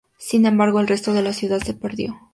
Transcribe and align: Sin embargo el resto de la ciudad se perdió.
Sin 0.17 0.47
embargo 0.47 0.79
el 0.79 0.87
resto 0.87 1.13
de 1.13 1.21
la 1.21 1.31
ciudad 1.31 1.59
se 1.61 1.75
perdió. 1.75 2.17